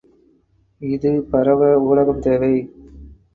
இது 0.81 1.11
பரவ 1.31 1.61
ஊடகம் 1.83 2.19
தேவை. 2.19 2.51